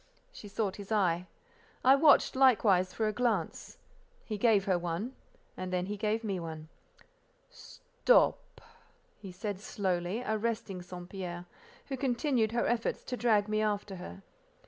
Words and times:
She 0.31 0.47
sought 0.47 0.77
his 0.77 0.91
eye. 0.91 1.27
I 1.85 1.93
watched, 1.93 2.35
likewise, 2.35 2.91
for 2.91 3.07
a 3.07 3.13
glance. 3.13 3.77
He 4.25 4.35
gave 4.35 4.65
her 4.65 4.79
one, 4.79 5.13
and 5.55 5.71
then 5.71 5.85
he 5.85 5.95
gave 5.95 6.23
me 6.23 6.39
one. 6.39 6.69
"Stop!" 7.51 8.61
he 9.19 9.31
said 9.31 9.59
slowly, 9.59 10.23
arresting 10.25 10.81
St. 10.81 11.07
Pierre, 11.07 11.45
who 11.89 11.97
continued 11.97 12.51
her 12.51 12.65
efforts 12.65 13.03
to 13.03 13.15
drag 13.15 13.47
me 13.47 13.61
after 13.61 13.97
her. 13.97 14.23